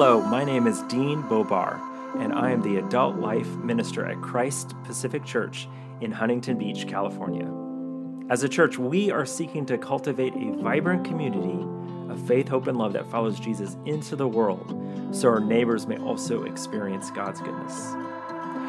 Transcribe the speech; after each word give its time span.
Hello, 0.00 0.20
my 0.20 0.44
name 0.44 0.68
is 0.68 0.82
Dean 0.82 1.24
Bobar, 1.24 1.80
and 2.20 2.32
I 2.32 2.52
am 2.52 2.62
the 2.62 2.76
Adult 2.76 3.16
Life 3.16 3.48
Minister 3.56 4.06
at 4.06 4.22
Christ 4.22 4.76
Pacific 4.84 5.24
Church 5.24 5.66
in 6.00 6.12
Huntington 6.12 6.56
Beach, 6.56 6.86
California. 6.86 7.50
As 8.30 8.44
a 8.44 8.48
church, 8.48 8.78
we 8.78 9.10
are 9.10 9.26
seeking 9.26 9.66
to 9.66 9.76
cultivate 9.76 10.34
a 10.36 10.52
vibrant 10.62 11.04
community 11.04 11.66
of 12.12 12.24
faith, 12.28 12.46
hope, 12.46 12.68
and 12.68 12.78
love 12.78 12.92
that 12.92 13.10
follows 13.10 13.40
Jesus 13.40 13.76
into 13.86 14.14
the 14.14 14.28
world 14.28 14.72
so 15.10 15.30
our 15.30 15.40
neighbors 15.40 15.88
may 15.88 15.98
also 15.98 16.44
experience 16.44 17.10
God's 17.10 17.40
goodness. 17.40 17.96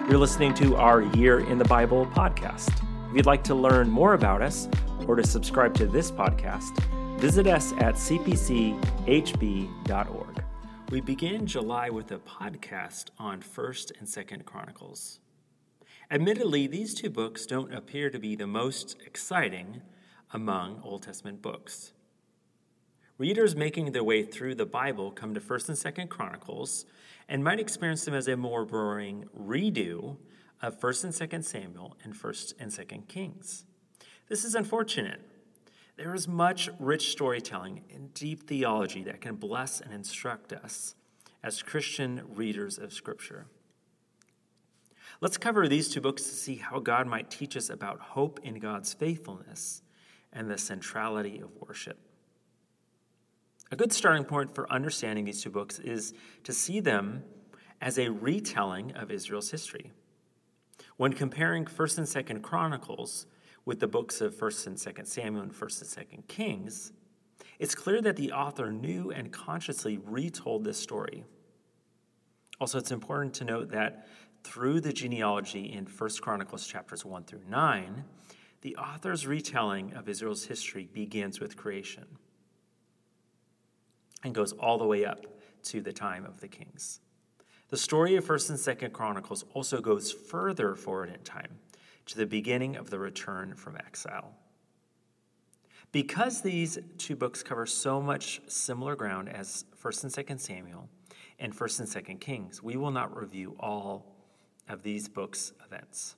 You're 0.10 0.18
listening 0.18 0.56
to 0.56 0.78
our 0.78 1.04
Year 1.16 1.42
in 1.42 1.60
the 1.60 1.66
Bible 1.66 2.08
podcast. 2.08 2.74
If 3.12 3.18
you'd 3.18 3.28
like 3.28 3.44
to 3.44 3.54
learn 3.54 3.88
more 3.88 4.16
about 4.16 4.42
us 4.42 4.68
or 5.08 5.16
to 5.16 5.28
subscribe 5.28 5.76
to 5.76 5.86
this 5.86 6.10
podcast, 6.10 6.76
visit 7.20 7.46
us 7.46 7.72
at 7.74 7.94
cpchb.org. 7.94 8.80
We 10.92 11.02
begin 11.02 11.46
July 11.46 11.92
with 11.92 12.12
a 12.12 12.18
podcast 12.18 13.12
on 13.20 13.42
1st 13.42 13.92
and 14.00 14.08
2nd 14.08 14.44
Chronicles. 14.44 15.20
Admittedly, 16.10 16.66
these 16.66 16.96
two 16.96 17.12
books 17.12 17.46
don't 17.46 17.72
appear 17.72 18.10
to 18.10 18.18
be 18.18 18.36
the 18.36 18.48
most 18.48 18.98
exciting 19.06 19.84
among 20.32 20.82
Old 20.84 21.04
Testament 21.04 21.44
books. 21.44 21.94
Readers 23.20 23.56
making 23.56 23.92
their 23.92 24.04
way 24.04 24.24
through 24.24 24.56
the 24.56 24.66
Bible 24.66 25.12
come 25.12 25.36
to 25.36 25.40
1st 25.40 25.70
and 25.70 25.78
2nd 25.78 26.10
Chronicles 26.10 26.88
and 27.28 27.44
might 27.44 27.60
experience 27.60 28.04
them 28.04 28.16
as 28.16 28.28
a 28.28 28.36
more 28.36 28.66
boring 28.66 29.26
redo 29.40 30.18
of 30.60 30.80
1st 30.80 31.04
and 31.04 31.14
2nd 31.14 31.44
Samuel 31.44 31.98
and 32.04 32.16
1st 32.16 32.56
and 32.60 32.72
2nd 32.72 33.08
Kings. 33.08 33.66
This 34.28 34.44
is 34.44 34.56
unfortunate 34.56 35.22
there 36.00 36.16
is 36.16 36.30
much 36.30 36.70
rich 36.80 37.12
storytelling 37.12 37.82
and 37.94 38.14
deep 38.14 38.48
theology 38.48 39.04
that 39.04 39.20
can 39.20 39.36
bless 39.36 39.82
and 39.82 39.94
instruct 39.94 40.54
us 40.54 40.96
as 41.44 41.62
Christian 41.62 42.22
readers 42.34 42.78
of 42.78 42.94
Scripture. 42.94 43.48
Let's 45.20 45.38
cover 45.38 45.68
these 45.68 45.90
two 45.90 46.00
books 46.00 46.24
to 46.24 46.30
see 46.30 46.56
how 46.56 46.80
God 46.80 47.06
might 47.06 47.30
teach 47.30 47.58
us 47.58 47.70
about 47.70 48.00
hope 48.00 48.40
in 48.44 48.60
God's 48.60 48.94
faithfulness 48.94 49.82
and 50.32 50.50
the 50.50 50.58
centrality 50.58 51.42
of 51.42 51.50
worship. 51.68 52.00
A 53.70 53.76
good 53.76 53.92
starting 53.92 54.24
point 54.24 54.56
for 54.56 54.72
understanding 54.72 55.26
these 55.26 55.44
two 55.44 55.50
books 55.50 55.80
is 55.80 56.14
to 56.46 56.54
see 56.54 56.80
them 56.80 57.26
as 57.82 58.00
a 58.00 58.10
retelling 58.10 58.94
of 58.94 59.12
Israel's 59.12 59.52
history. 59.52 59.92
When 60.96 61.12
comparing 61.12 61.66
1st 61.66 61.98
and 61.98 62.40
2nd 62.40 62.42
Chronicles, 62.42 63.26
with 63.66 63.80
the 63.80 63.88
books 63.88 64.22
of 64.22 64.36
1st 64.36 64.68
and 64.68 64.78
2nd 64.78 65.08
Samuel 65.08 65.44
and 65.44 65.54
1st 65.54 65.98
and 65.98 66.10
2nd 66.10 66.28
Kings, 66.28 66.94
it's 67.60 67.76
clear 67.76 68.02
that 68.02 68.16
the 68.16 68.32
author 68.32 68.72
knew 68.72 69.12
and 69.12 69.32
consciously 69.32 69.98
retold 69.98 70.64
this 70.64 70.80
story. 70.80 71.24
Also, 72.60 72.78
it's 72.78 72.92
important 72.92 73.34
to 73.36 73.46
note 73.46 73.72
that 73.72 74.08
through 74.44 74.80
the 74.82 74.94
genealogy 74.94 75.72
in 75.72 75.86
1st 75.86 76.22
Chronicles 76.22 76.66
chapters 76.66 77.06
1 77.06 77.24
through 77.26 77.44
9, 77.48 78.04
the 78.62 78.76
author's 78.78 79.28
retelling 79.28 79.94
of 79.94 80.10
Israel's 80.10 80.46
history 80.46 80.90
begins 80.92 81.40
with 81.40 81.56
creation 81.56 82.06
and 84.24 84.36
goes 84.36 84.52
all 84.54 84.78
the 84.78 84.86
way 84.86 85.06
up 85.06 85.26
to 85.64 85.82
the 85.82 85.94
time 85.94 86.26
of 86.26 86.42
the 86.42 86.48
kings. 86.48 87.00
The 87.70 87.78
story 87.78 88.16
of 88.16 88.26
1st 88.26 88.50
and 88.50 88.80
2nd 88.80 88.94
Chronicles 88.94 89.46
also 89.54 89.80
goes 89.80 90.12
further 90.12 90.76
forward 90.76 91.10
in 91.10 91.22
time 91.24 91.60
to 92.10 92.18
the 92.18 92.26
beginning 92.26 92.76
of 92.76 92.90
the 92.90 93.00
return 93.00 93.54
from 93.56 93.78
exile. 93.78 94.34
Because 95.92 96.42
these 96.42 96.78
two 96.98 97.16
books 97.16 97.42
cover 97.44 97.66
so 97.66 98.02
much 98.02 98.42
similar 98.48 98.96
ground 98.96 99.30
as 99.30 99.66
1st 99.82 100.04
and 100.04 100.28
2nd 100.28 100.40
Samuel 100.40 100.90
and 101.40 101.56
1st 101.56 101.80
and 101.80 101.90
2nd 102.08 102.20
Kings, 102.20 102.62
we 102.62 102.78
will 102.78 102.92
not 102.92 103.16
review 103.16 103.56
all 103.60 104.16
of 104.68 104.84
these 104.84 105.08
books' 105.08 105.54
events. 105.66 106.16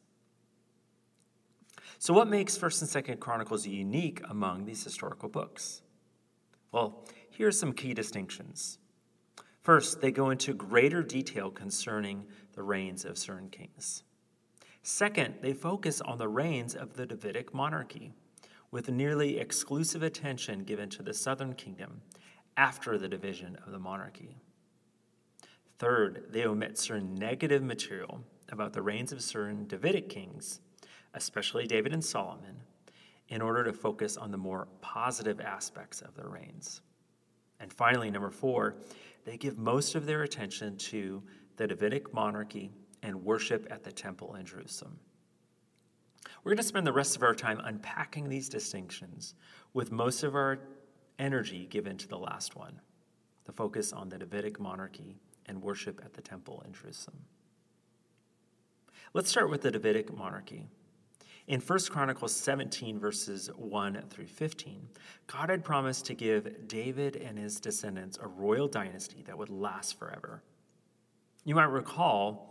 So 2.00 2.14
what 2.14 2.28
makes 2.28 2.58
1st 2.58 2.96
and 2.96 3.06
2nd 3.06 3.20
Chronicles 3.20 3.68
unique 3.68 4.22
among 4.30 4.66
these 4.66 4.84
historical 4.84 5.30
books? 5.30 5.82
Well, 6.72 7.06
here 7.30 7.48
are 7.48 7.52
some 7.52 7.74
key 7.74 7.94
distinctions. 7.94 8.78
First, 9.62 10.02
they 10.02 10.12
go 10.12 10.32
into 10.32 10.54
greater 10.54 11.04
detail 11.04 11.52
concerning 11.52 12.26
the 12.54 12.64
reigns 12.64 13.06
of 13.06 13.18
certain 13.18 13.50
kings. 13.50 14.04
Second, 14.84 15.36
they 15.42 15.54
focus 15.54 16.02
on 16.02 16.18
the 16.18 16.28
reigns 16.28 16.76
of 16.76 16.96
the 16.96 17.06
Davidic 17.06 17.54
monarchy, 17.54 18.14
with 18.72 18.90
nearly 18.90 19.38
exclusive 19.38 20.02
attention 20.02 20.64
given 20.64 20.90
to 20.90 21.04
the 21.04 21.14
southern 21.14 21.54
kingdom 21.54 22.02
after 22.58 22.98
the 22.98 23.08
division 23.08 23.58
of 23.66 23.72
the 23.72 23.80
monarchy. 23.80 24.38
Third, 25.78 26.26
they 26.30 26.46
omit 26.46 26.78
certain 26.78 27.16
negative 27.16 27.62
material 27.62 28.22
about 28.50 28.74
the 28.74 28.82
reigns 28.82 29.12
of 29.12 29.22
certain 29.22 29.68
Davidic 29.68 30.10
kings, 30.10 30.62
especially 31.14 31.68
David 31.68 31.94
and 31.94 32.04
Solomon, 32.04 32.62
in 33.30 33.42
order 33.42 33.64
to 33.64 33.74
focus 33.74 34.18
on 34.18 34.32
the 34.32 34.38
more 34.38 34.68
positive 34.82 35.40
aspects 35.40 36.02
of 36.02 36.16
their 36.16 36.28
reigns. 36.28 36.82
And 37.60 37.72
finally, 37.72 38.10
number 38.10 38.32
four, 38.32 38.76
they 39.26 39.38
give 39.38 39.58
most 39.58 39.96
of 39.96 40.06
their 40.06 40.24
attention 40.24 40.78
to 40.78 41.22
the 41.58 41.68
Davidic 41.68 42.14
monarchy 42.14 42.72
and 43.04 43.24
worship 43.24 43.68
at 43.70 43.84
the 43.84 43.92
temple 43.92 44.36
in 44.36 44.46
Jerusalem. 44.46 45.00
We're 46.44 46.52
going 46.52 46.58
to 46.58 46.64
spend 46.64 46.88
the 46.88 46.94
rest 46.94 47.16
of 47.16 47.24
our 47.24 47.36
time 47.36 47.60
unpacking 47.64 48.30
these 48.30 48.50
distinctions, 48.50 49.36
with 49.74 49.92
most 49.92 50.24
of 50.24 50.36
our 50.36 50.60
energy 51.20 51.66
given 51.66 51.98
to 51.98 52.08
the 52.08 52.18
last 52.18 52.56
one 52.56 52.82
the 53.46 53.52
focus 53.52 53.92
on 53.92 54.10
the 54.10 54.18
Davidic 54.18 54.60
monarchy 54.60 55.16
and 55.48 55.62
worship 55.62 56.00
at 56.06 56.14
the 56.14 56.22
temple 56.22 56.64
in 56.66 56.74
Jerusalem. 56.74 57.18
Let's 59.14 59.30
start 59.30 59.50
with 59.50 59.62
the 59.62 59.72
Davidic 59.72 60.16
monarchy. 60.16 60.68
In 61.48 61.60
1 61.60 61.80
Chronicles 61.90 62.36
17, 62.36 63.00
verses 63.00 63.50
1 63.56 64.04
through 64.10 64.28
15, 64.28 64.88
God 65.28 65.50
had 65.50 65.64
promised 65.64 66.06
to 66.06 66.14
give 66.14 66.68
David 66.68 67.16
and 67.16 67.38
his 67.38 67.60
descendants 67.60 68.18
a 68.22 68.28
royal 68.28 68.68
dynasty 68.68 69.24
that 69.26 69.38
would 69.38 69.50
last 69.50 69.98
forever. 69.98 70.44
You 71.44 71.56
might 71.56 71.66
recall 71.66 72.51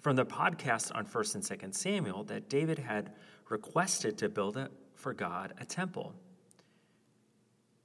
from 0.00 0.16
the 0.16 0.24
podcast 0.24 0.94
on 0.94 1.06
1st 1.06 1.34
and 1.34 1.44
2nd 1.44 1.74
Samuel 1.74 2.24
that 2.24 2.48
David 2.48 2.78
had 2.78 3.12
requested 3.48 4.16
to 4.18 4.28
build 4.28 4.56
a, 4.56 4.70
for 4.94 5.12
God 5.12 5.54
a 5.58 5.64
temple. 5.64 6.14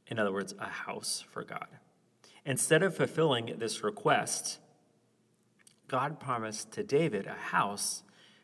In 0.07 0.19
other 0.19 0.31
words, 0.31 0.53
a 0.59 0.67
house 0.67 1.23
for 1.29 1.43
God. 1.43 1.67
Instead 2.45 2.83
of 2.83 2.95
fulfilling 2.95 3.55
this 3.57 3.83
request, 3.83 4.59
God 5.87 6.19
promised 6.19 6.71
to 6.73 6.83
David 6.83 7.25
a 7.25 7.33
house 7.33 8.03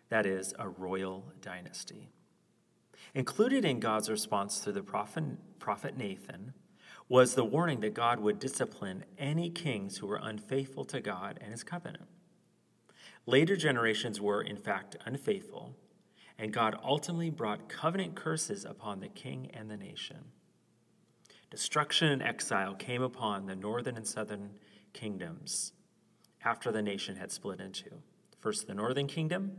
that 0.09 0.25
is 0.25 0.53
a 0.59 0.67
royal 0.67 1.31
dynasty. 1.41 2.09
Included 3.13 3.63
in 3.63 3.79
God's 3.79 4.09
response 4.09 4.59
through 4.59 4.73
the 4.73 4.83
prophet, 4.83 5.23
prophet 5.59 5.97
Nathan 5.97 6.53
was 7.07 7.35
the 7.35 7.45
warning 7.45 7.81
that 7.81 7.93
God 7.93 8.19
would 8.19 8.39
discipline 8.39 9.03
any 9.17 9.49
kings 9.49 9.97
who 9.97 10.07
were 10.07 10.19
unfaithful 10.21 10.85
to 10.85 11.01
God 11.01 11.37
and 11.41 11.51
his 11.51 11.63
covenant. 11.63 12.07
Later 13.25 13.55
generations 13.55 14.19
were, 14.19 14.41
in 14.41 14.57
fact, 14.57 14.97
unfaithful, 15.05 15.75
and 16.37 16.51
God 16.51 16.77
ultimately 16.83 17.29
brought 17.29 17.69
covenant 17.69 18.15
curses 18.15 18.65
upon 18.65 18.99
the 18.99 19.07
king 19.07 19.51
and 19.53 19.69
the 19.69 19.77
nation. 19.77 20.31
Destruction 21.49 22.11
and 22.11 22.23
exile 22.23 22.73
came 22.73 23.01
upon 23.01 23.45
the 23.45 23.55
northern 23.55 23.95
and 23.97 24.07
southern 24.07 24.51
kingdoms 24.93 25.73
after 26.43 26.71
the 26.71 26.81
nation 26.81 27.17
had 27.17 27.31
split 27.31 27.59
into 27.59 27.89
first 28.39 28.67
the 28.67 28.73
northern 28.73 29.07
kingdom 29.07 29.51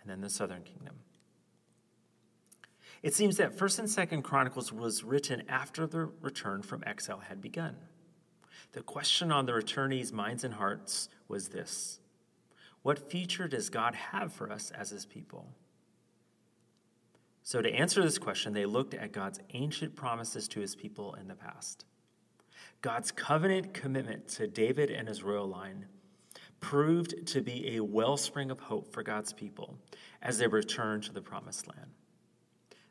and 0.00 0.08
then 0.08 0.20
the 0.20 0.30
southern 0.30 0.62
kingdom. 0.62 0.94
It 3.02 3.14
seems 3.14 3.36
that 3.36 3.56
1st 3.56 3.78
and 3.78 3.88
2nd 3.88 4.22
Chronicles 4.24 4.72
was 4.72 5.04
written 5.04 5.42
after 5.48 5.86
the 5.86 6.10
return 6.20 6.62
from 6.62 6.82
exile 6.86 7.18
had 7.18 7.40
begun. 7.40 7.76
The 8.72 8.82
question 8.82 9.32
on 9.32 9.46
the 9.46 9.52
returnees' 9.52 10.12
minds 10.12 10.44
and 10.44 10.54
hearts 10.54 11.08
was 11.28 11.48
this 11.48 12.00
what 12.86 13.10
future 13.10 13.48
does 13.48 13.68
God 13.68 13.96
have 13.96 14.32
for 14.32 14.48
us 14.48 14.70
as 14.70 14.90
his 14.90 15.04
people? 15.04 15.48
So, 17.42 17.60
to 17.60 17.68
answer 17.68 18.00
this 18.00 18.16
question, 18.16 18.52
they 18.52 18.64
looked 18.64 18.94
at 18.94 19.10
God's 19.10 19.40
ancient 19.54 19.96
promises 19.96 20.46
to 20.46 20.60
his 20.60 20.76
people 20.76 21.14
in 21.14 21.26
the 21.26 21.34
past. 21.34 21.84
God's 22.82 23.10
covenant 23.10 23.74
commitment 23.74 24.28
to 24.28 24.46
David 24.46 24.92
and 24.92 25.08
his 25.08 25.24
royal 25.24 25.48
line 25.48 25.86
proved 26.60 27.26
to 27.26 27.40
be 27.40 27.74
a 27.74 27.82
wellspring 27.82 28.52
of 28.52 28.60
hope 28.60 28.92
for 28.92 29.02
God's 29.02 29.32
people 29.32 29.76
as 30.22 30.38
they 30.38 30.46
returned 30.46 31.02
to 31.02 31.12
the 31.12 31.20
promised 31.20 31.66
land. 31.66 31.90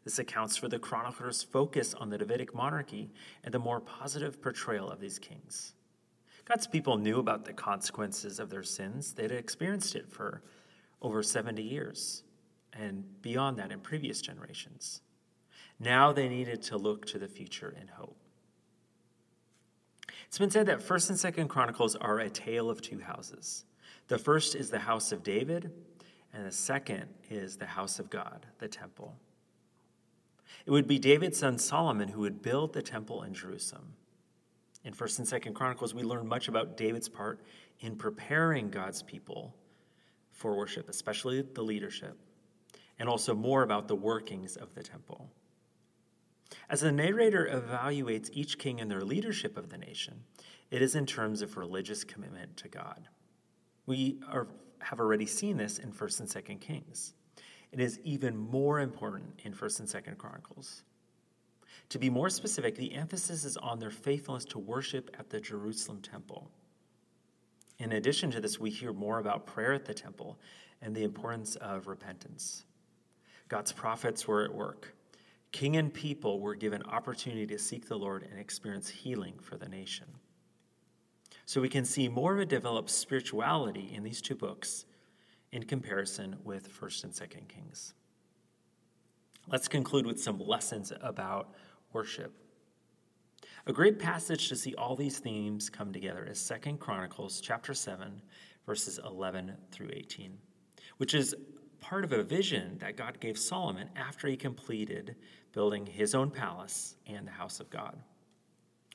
This 0.04 0.20
accounts 0.20 0.58
for 0.58 0.68
the 0.68 0.78
chronicler's 0.78 1.42
focus 1.42 1.94
on 1.94 2.10
the 2.10 2.18
Davidic 2.18 2.54
monarchy 2.54 3.12
and 3.46 3.54
the 3.54 3.60
more 3.60 3.80
positive 3.80 4.42
portrayal 4.42 4.92
of 4.92 5.00
these 5.00 5.20
kings. 5.20 5.74
God's 6.46 6.68
people 6.68 6.98
knew 6.98 7.20
about 7.20 7.46
the 7.46 7.54
consequences 7.54 8.40
of 8.40 8.50
their 8.50 8.64
sins. 8.64 9.14
They'd 9.14 9.32
experienced 9.32 9.96
it 9.96 10.12
for 10.12 10.44
over 11.02 11.24
70 11.24 11.62
years 11.62 12.24
and 12.72 13.04
beyond 13.22 13.58
that 13.58 13.72
in 13.72 13.80
previous 13.80 14.22
generations. 14.22 15.02
Now 15.80 16.14
they 16.14 16.30
needed 16.30 16.62
to 16.64 16.78
look 16.78 17.06
to 17.08 17.20
the 17.20 17.28
future 17.28 17.76
in 17.80 17.88
hope. 17.88 18.18
It's 20.28 20.38
been 20.38 20.52
said 20.52 20.68
that 20.68 20.80
1st 20.80 21.10
and 21.10 21.36
2nd 21.36 21.50
Chronicles 21.50 21.96
are 21.96 22.20
a 22.20 22.30
tale 22.30 22.70
of 22.70 22.82
two 22.82 23.00
houses. 23.00 23.66
The 24.08 24.18
first 24.18 24.56
is 24.56 24.70
the 24.70 24.80
house 24.80 25.12
of 25.12 25.24
David, 25.24 25.72
and 26.34 26.46
the 26.46 26.52
second 26.52 27.06
is 27.30 27.58
the 27.58 27.66
house 27.66 28.00
of 28.00 28.10
God, 28.10 28.46
the 28.60 28.68
temple. 28.68 29.16
It 30.66 30.72
would 30.72 30.88
be 30.88 31.00
David's 31.00 31.40
son 31.40 31.58
Solomon 31.58 32.10
who 32.10 32.22
would 32.22 32.42
build 32.42 32.74
the 32.74 32.82
temple 32.82 33.24
in 33.24 33.34
Jerusalem. 33.34 33.94
In 34.86 34.94
1st 34.94 35.20
and 35.20 35.44
2nd 35.44 35.56
Chronicles, 35.56 35.96
we 35.96 36.04
learn 36.04 36.28
much 36.28 36.48
about 36.48 36.78
David's 36.78 37.10
part 37.10 37.42
in 37.80 37.96
preparing 37.96 38.70
God's 38.70 39.02
people 39.02 39.56
for 40.32 40.56
worship, 40.56 40.90
especially 40.90 41.42
the 41.42 41.64
leadership, 41.64 42.16
and 43.00 43.10
also 43.10 43.34
more 43.34 43.64
about 43.64 43.88
the 43.88 43.96
workings 43.96 44.56
of 44.56 44.76
the 44.76 44.84
temple. 44.84 45.32
As 46.70 46.82
the 46.82 46.92
narrator 46.92 47.50
evaluates 47.52 48.30
each 48.32 48.60
king 48.60 48.80
and 48.80 48.90
their 48.90 49.02
leadership 49.02 49.58
of 49.58 49.70
the 49.70 49.78
nation, 49.78 50.24
it 50.70 50.84
is 50.84 50.94
in 50.94 51.08
terms 51.08 51.42
of 51.42 51.58
religious 51.58 52.04
commitment 52.04 52.56
to 52.58 52.68
God. 52.68 53.08
We 53.88 54.20
are, 54.32 54.48
have 54.80 55.00
already 55.00 55.26
seen 55.26 55.58
this 55.58 55.80
in 55.80 55.92
1st 55.92 56.20
and 56.20 56.30
2nd 56.30 56.62
Kings. 56.62 57.16
It 57.72 57.80
is 57.80 58.00
even 58.04 58.38
more 58.38 58.80
important 58.80 59.42
in 59.44 59.52
1st 59.52 59.80
and 59.80 59.90
2nd 59.90 60.18
Chronicles. 60.20 60.84
To 61.90 62.00
be 62.00 62.10
more 62.10 62.30
specific, 62.30 62.76
the 62.76 62.94
emphasis 62.94 63.46
is 63.46 63.58
on 63.58 63.80
their 63.80 63.92
faithfulness 63.92 64.46
to 64.46 64.60
worship 64.60 65.16
at 65.20 65.30
the 65.30 65.40
Jerusalem 65.40 66.02
temple. 66.02 66.50
In 67.80 67.94
addition 67.94 68.32
to 68.32 68.42
this, 68.42 68.60
we 68.60 68.70
hear 68.70 68.94
more 68.94 69.20
about 69.20 69.46
prayer 69.46 69.74
at 69.74 69.86
the 69.86 69.94
temple 69.94 70.40
and 70.82 70.96
the 70.96 71.04
importance 71.04 71.56
of 71.58 71.88
repentance. 71.88 72.66
God's 73.48 73.72
prophets 73.72 74.28
were 74.28 74.44
at 74.44 74.54
work. 74.54 74.96
King 75.52 75.78
and 75.78 75.94
people 75.94 76.40
were 76.40 76.56
given 76.56 76.84
opportunity 76.84 77.48
to 77.48 77.60
seek 77.60 77.88
the 77.88 77.98
Lord 77.98 78.28
and 78.30 78.40
experience 78.40 78.90
healing 78.90 79.36
for 79.40 79.58
the 79.58 79.70
nation. 79.70 80.08
So 81.46 81.62
we 81.62 81.70
can 81.70 81.86
see 81.86 82.10
more 82.10 82.34
of 82.34 82.40
a 82.40 82.46
developed 82.46 82.90
spirituality 82.90 83.92
in 83.94 84.04
these 84.04 84.22
two 84.22 84.36
books 84.36 84.86
in 85.52 85.64
comparison 85.64 86.36
with 86.44 86.70
1st 86.70 87.04
and 87.06 87.14
2nd 87.14 87.48
Kings. 87.48 87.94
Let's 89.48 89.68
conclude 89.68 90.06
with 90.06 90.22
some 90.22 90.40
lessons 90.40 90.92
about 91.02 91.54
worship. 91.94 92.34
A 93.68 93.74
great 93.74 94.00
passage 94.00 94.50
to 94.50 94.56
see 94.56 94.74
all 94.76 94.96
these 94.96 95.20
themes 95.20 95.70
come 95.70 95.94
together 95.94 96.26
is 96.30 96.40
2nd 96.40 96.80
Chronicles 96.80 97.42
chapter 97.42 97.74
7 97.74 98.22
verses 98.66 99.00
11 99.06 99.54
through 99.72 99.90
18, 99.94 100.38
which 100.98 101.14
is 101.14 101.36
part 101.80 102.04
of 102.04 102.12
a 102.12 102.24
vision 102.24 102.78
that 102.80 102.98
God 102.98 103.20
gave 103.20 103.38
Solomon 103.38 103.90
after 103.96 104.28
he 104.28 104.36
completed 104.36 105.16
building 105.54 105.86
his 105.86 106.16
own 106.16 106.32
palace 106.32 106.96
and 107.06 107.28
the 107.28 107.32
house 107.32 107.60
of 107.60 107.70
God. 107.70 107.98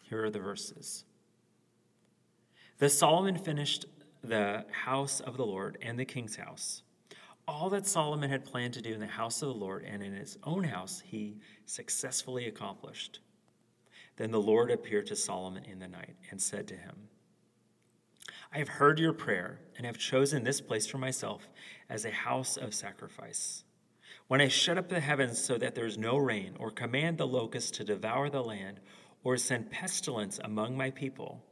Here 0.02 0.25
are 0.25 0.31
the 0.31 0.41
verses. 0.41 1.05
Thus 2.79 2.94
Solomon 2.94 3.37
finished 3.37 3.87
the 4.25 4.64
house 4.70 5.20
of 5.20 5.37
the 5.37 5.47
Lord 5.47 5.79
and 5.81 5.99
the 5.99 6.05
king's 6.05 6.37
house. 6.37 6.82
All 7.50 7.69
that 7.70 7.85
Solomon 7.85 8.31
had 8.31 8.44
planned 8.44 8.75
to 8.75 8.81
do 8.81 8.94
in 8.94 9.00
the 9.00 9.08
house 9.08 9.43
of 9.43 9.49
the 9.49 9.55
Lord 9.55 9.85
and 9.85 10.05
in 10.05 10.14
his 10.14 10.38
own 10.44 10.62
house, 10.62 11.02
he 11.05 11.41
successfully 11.67 12.47
accomplished. 12.47 13.19
Then 14.17 14.31
the 14.31 14.41
Lord 14.41 14.70
appeared 14.70 15.08
to 15.08 15.17
Solomon 15.17 15.64
in 15.64 15.81
the 15.81 15.88
night 15.88 16.14
and 16.31 16.41
said 16.41 16.69
to 16.69 16.76
him, 16.76 17.08
I 18.55 18.58
have 18.58 18.69
heard 18.69 19.00
your 19.00 19.12
prayer 19.12 19.58
and 19.76 19.85
have 19.85 19.99
chosen 19.99 20.44
this 20.44 20.61
place 20.61 20.87
for 20.87 20.99
myself 20.99 21.49
as 21.88 22.05
a 22.05 22.12
house 22.12 22.56
of 22.56 22.73
sacrifice. 22.73 23.64
When 24.29 24.41
I 24.41 24.47
shut 24.47 24.79
up 24.79 24.88
the 24.88 25.00
heavens 25.00 25.43
so 25.43 25.58
that 25.58 25.75
there 25.75 25.87
is 25.87 25.99
no 25.99 26.19
rain, 26.19 26.55
or 26.56 26.70
command 26.70 27.19
the 27.19 27.26
locusts 27.26 27.73
to 27.73 27.85
devour 27.85 28.31
the 28.31 28.44
land, 28.44 28.79
or 29.25 29.37
send 29.37 29.73
pestilence 29.73 30.38
among 30.44 30.76
my 30.76 30.91
people, 30.91 31.44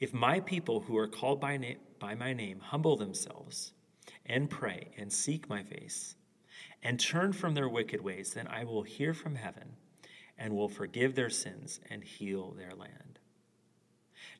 if 0.00 0.12
my 0.12 0.40
people 0.40 0.80
who 0.80 0.98
are 0.98 1.08
called 1.08 1.40
by, 1.40 1.56
na- 1.56 1.80
by 1.98 2.14
my 2.14 2.34
name 2.34 2.60
humble 2.60 2.96
themselves 2.96 3.72
and 4.28 4.50
pray 4.50 4.90
and 4.96 5.12
seek 5.12 5.48
my 5.48 5.62
face 5.62 6.14
and 6.82 7.00
turn 7.00 7.32
from 7.32 7.54
their 7.54 7.68
wicked 7.68 8.02
ways, 8.02 8.34
then 8.34 8.46
I 8.46 8.64
will 8.64 8.82
hear 8.82 9.14
from 9.14 9.34
heaven 9.34 9.76
and 10.36 10.54
will 10.54 10.68
forgive 10.68 11.14
their 11.14 11.30
sins 11.30 11.80
and 11.90 12.04
heal 12.04 12.52
their 12.52 12.74
land. 12.74 13.18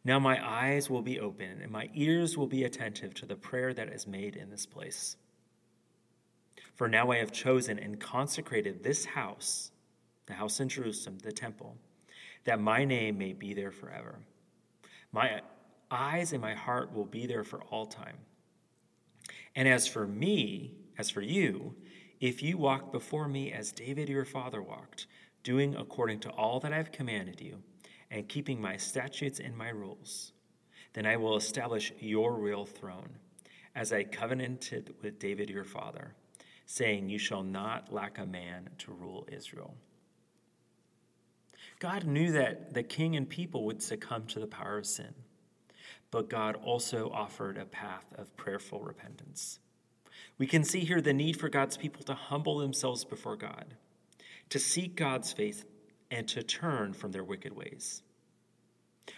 Now 0.05 0.19
my 0.19 0.44
eyes 0.46 0.88
will 0.88 1.02
be 1.02 1.19
open 1.19 1.61
and 1.61 1.70
my 1.70 1.90
ears 1.94 2.37
will 2.37 2.46
be 2.46 2.64
attentive 2.64 3.14
to 3.14 3.26
the 3.26 3.37
prayer 3.37 3.75
that 3.75 3.88
is 3.88 4.06
made 4.06 4.37
in 4.37 4.50
this 4.50 4.67
place. 4.67 5.17
For 6.75 6.88
now 6.88 7.11
I 7.11 7.17
have 7.19 7.32
chosen 7.32 7.79
and 7.79 7.99
consecrated 7.99 8.82
this 8.82 9.05
house, 9.05 9.73
the 10.26 10.34
house 10.34 10.61
in 10.61 10.69
Jerusalem, 10.69 11.19
the 11.19 11.32
temple, 11.32 11.76
that 12.44 12.61
my 12.61 12.84
name 12.84 13.19
may 13.19 13.32
be 13.32 13.52
there 13.52 13.73
forever. 13.73 14.20
My 15.11 15.41
eyes 15.91 16.32
and 16.32 16.41
my 16.41 16.55
heart 16.55 16.94
will 16.94 17.05
be 17.05 17.26
there 17.26 17.44
for 17.44 17.61
all 17.64 17.87
time. 17.87 18.19
And 19.55 19.69
as 19.69 19.87
for 19.87 20.06
me, 20.06 20.75
as 20.97 21.11
for 21.11 21.23
you, 21.23 21.75
if 22.21 22.43
you 22.43 22.59
walk 22.59 22.93
before 22.93 23.29
me 23.29 23.53
as 23.53 23.73
David 23.73 24.09
your 24.09 24.25
father 24.25 24.62
walked, 24.62 25.06
doing 25.43 25.75
according 25.77 26.21
to 26.21 26.31
all 26.31 26.61
that 26.61 26.73
I 26.73 26.77
have 26.77 26.93
commanded 26.93 27.41
you, 27.41 27.62
and 28.11 28.29
keeping 28.29 28.61
my 28.61 28.77
statutes 28.77 29.39
and 29.39 29.56
my 29.56 29.69
rules, 29.69 30.33
then 30.95 31.06
I 31.06 31.17
will 31.17 31.37
establish 31.37 31.93
your 32.00 32.35
real 32.35 32.65
throne, 32.65 33.11
as 33.75 33.93
I 33.93 34.05
covenanted 34.05 34.95
with 35.03 35.19
David 35.19 35.51
your 35.51 35.65
father, 35.65 36.15
saying, 36.67 37.09
You 37.09 37.19
shall 37.19 37.43
not 37.43 37.93
lack 37.93 38.19
a 38.19 38.27
man 38.27 38.71
to 38.79 38.93
rule 38.93 39.29
Israel. 39.31 39.75
God 41.79 42.05
knew 42.05 42.33
that 42.33 42.75
the 42.75 42.83
king 42.83 43.15
and 43.15 43.29
people 43.29 43.65
would 43.65 43.83
succumb 43.83 44.27
to 44.29 44.41
the 44.41 44.47
power 44.47 44.79
of 44.79 44.87
sin, 44.87 45.15
but 46.10 46.31
God 46.31 46.56
also 46.56 47.10
offered 47.10 47.58
a 47.58 47.64
path 47.64 48.12
of 48.16 48.37
prayerful 48.37 48.81
repentance. 48.81 49.58
We 50.38 50.46
can 50.46 50.64
see 50.64 50.81
here 50.81 51.00
the 51.00 51.12
need 51.12 51.38
for 51.38 51.49
God's 51.49 51.76
people 51.76 52.02
to 52.05 52.14
humble 52.14 52.58
themselves 52.58 53.05
before 53.05 53.37
God, 53.37 53.75
to 54.50 54.58
seek 54.58 54.96
God's 54.96 55.32
face, 55.32 55.64
and 56.10 56.26
to 56.28 56.43
turn 56.43 56.94
from 56.94 57.12
their 57.12 57.25
wicked 57.25 57.55
ways. 57.55 58.02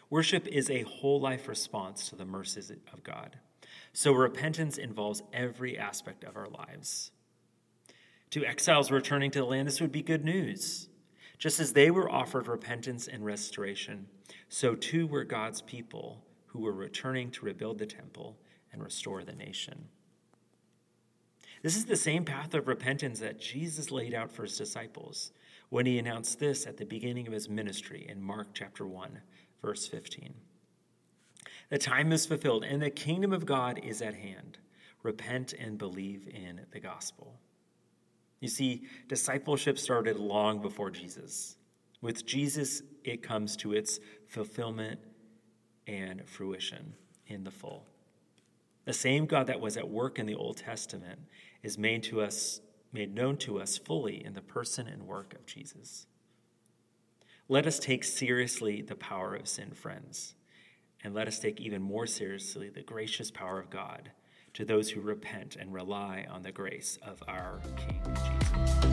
Worship 0.08 0.46
is 0.48 0.70
a 0.70 0.82
whole 0.82 1.20
life 1.20 1.46
response 1.46 2.08
to 2.08 2.16
the 2.16 2.24
mercies 2.24 2.70
of 2.70 3.04
God. 3.04 3.38
So 3.92 4.12
repentance 4.12 4.78
involves 4.78 5.22
every 5.32 5.78
aspect 5.78 6.24
of 6.24 6.36
our 6.36 6.48
lives. 6.48 7.12
To 8.30 8.44
exiles 8.44 8.90
returning 8.90 9.30
to 9.32 9.40
the 9.40 9.44
land, 9.44 9.66
this 9.66 9.80
would 9.80 9.92
be 9.92 10.02
good 10.02 10.24
news. 10.24 10.88
Just 11.38 11.58
as 11.58 11.72
they 11.72 11.90
were 11.90 12.10
offered 12.10 12.46
repentance 12.46 13.08
and 13.08 13.24
restoration, 13.24 14.06
so 14.48 14.74
too 14.74 15.06
were 15.06 15.24
God's 15.24 15.62
people 15.62 16.24
who 16.52 16.60
were 16.60 16.72
returning 16.72 17.30
to 17.30 17.46
rebuild 17.46 17.78
the 17.78 17.86
temple 17.86 18.36
and 18.72 18.82
restore 18.82 19.22
the 19.22 19.32
nation. 19.32 19.86
This 21.62 21.76
is 21.76 21.84
the 21.84 21.96
same 21.96 22.24
path 22.24 22.54
of 22.54 22.66
repentance 22.66 23.20
that 23.20 23.40
Jesus 23.40 23.90
laid 23.90 24.14
out 24.14 24.32
for 24.32 24.42
his 24.42 24.56
disciples 24.56 25.32
when 25.68 25.86
he 25.86 25.98
announced 25.98 26.40
this 26.40 26.66
at 26.66 26.76
the 26.76 26.84
beginning 26.84 27.26
of 27.26 27.32
his 27.32 27.48
ministry 27.48 28.06
in 28.08 28.20
Mark 28.20 28.48
chapter 28.54 28.86
1, 28.86 29.20
verse 29.62 29.86
15. 29.86 30.34
The 31.68 31.78
time 31.78 32.10
is 32.10 32.26
fulfilled 32.26 32.64
and 32.64 32.82
the 32.82 32.90
kingdom 32.90 33.32
of 33.32 33.46
God 33.46 33.78
is 33.84 34.02
at 34.02 34.14
hand. 34.14 34.58
Repent 35.02 35.52
and 35.52 35.78
believe 35.78 36.26
in 36.28 36.62
the 36.72 36.80
gospel. 36.80 37.38
You 38.40 38.48
see, 38.48 38.82
discipleship 39.06 39.78
started 39.78 40.18
long 40.18 40.60
before 40.60 40.90
Jesus. 40.90 41.56
With 42.00 42.26
Jesus, 42.26 42.82
it 43.04 43.22
comes 43.22 43.54
to 43.58 43.74
its 43.74 44.00
fulfillment 44.26 44.98
and 45.90 46.22
fruition 46.24 46.94
in 47.26 47.42
the 47.42 47.50
full. 47.50 47.84
The 48.84 48.92
same 48.92 49.26
God 49.26 49.48
that 49.48 49.60
was 49.60 49.76
at 49.76 49.88
work 49.88 50.18
in 50.18 50.26
the 50.26 50.34
Old 50.34 50.56
Testament 50.56 51.20
is 51.62 51.76
made 51.76 52.02
to 52.04 52.20
us 52.20 52.60
made 52.92 53.14
known 53.14 53.36
to 53.36 53.60
us 53.60 53.78
fully 53.78 54.24
in 54.24 54.34
the 54.34 54.40
person 54.40 54.88
and 54.88 55.06
work 55.06 55.32
of 55.34 55.46
Jesus. 55.46 56.06
Let 57.48 57.64
us 57.64 57.78
take 57.78 58.02
seriously 58.02 58.82
the 58.82 58.96
power 58.96 59.36
of 59.36 59.46
sin, 59.46 59.70
friends, 59.70 60.34
and 61.04 61.14
let 61.14 61.28
us 61.28 61.38
take 61.38 61.60
even 61.60 61.82
more 61.82 62.08
seriously 62.08 62.68
the 62.68 62.82
gracious 62.82 63.30
power 63.30 63.60
of 63.60 63.70
God 63.70 64.10
to 64.54 64.64
those 64.64 64.90
who 64.90 65.00
repent 65.00 65.54
and 65.54 65.72
rely 65.72 66.26
on 66.28 66.42
the 66.42 66.50
grace 66.50 66.98
of 67.02 67.22
our 67.28 67.60
King 67.76 68.00
Jesus. 68.06 68.89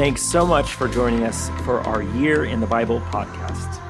Thanks 0.00 0.22
so 0.22 0.46
much 0.46 0.72
for 0.72 0.88
joining 0.88 1.24
us 1.24 1.50
for 1.66 1.80
our 1.80 2.02
Year 2.02 2.46
in 2.46 2.58
the 2.58 2.66
Bible 2.66 3.02
podcast. 3.12 3.82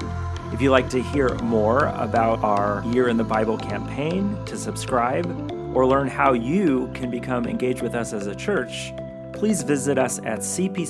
If 0.53 0.61
you'd 0.61 0.71
like 0.71 0.89
to 0.89 1.01
hear 1.01 1.33
more 1.35 1.85
about 1.85 2.43
our 2.43 2.83
Year 2.87 3.07
in 3.07 3.15
the 3.15 3.23
Bible 3.23 3.57
campaign, 3.57 4.37
to 4.43 4.57
subscribe, 4.57 5.25
or 5.73 5.87
learn 5.87 6.09
how 6.09 6.33
you 6.33 6.91
can 6.93 7.09
become 7.09 7.47
engaged 7.47 7.81
with 7.81 7.95
us 7.95 8.11
as 8.11 8.27
a 8.27 8.35
church, 8.35 8.93
please 9.31 9.63
visit 9.63 9.97
us 9.97 10.19
at 10.25 10.39
cpchb.org. 10.39 10.81